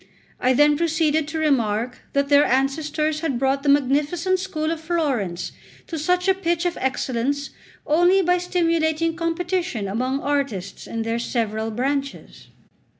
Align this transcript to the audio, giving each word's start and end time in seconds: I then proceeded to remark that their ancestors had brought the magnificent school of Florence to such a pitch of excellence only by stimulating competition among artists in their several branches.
I 0.39 0.53
then 0.53 0.77
proceeded 0.77 1.27
to 1.27 1.37
remark 1.37 1.99
that 2.13 2.27
their 2.27 2.43
ancestors 2.43 3.19
had 3.19 3.37
brought 3.37 3.61
the 3.61 3.69
magnificent 3.69 4.39
school 4.39 4.71
of 4.71 4.81
Florence 4.81 5.51
to 5.85 5.99
such 5.99 6.27
a 6.27 6.33
pitch 6.33 6.65
of 6.65 6.75
excellence 6.81 7.51
only 7.85 8.23
by 8.23 8.39
stimulating 8.39 9.15
competition 9.15 9.87
among 9.87 10.19
artists 10.21 10.87
in 10.87 11.03
their 11.03 11.19
several 11.19 11.69
branches. 11.69 12.47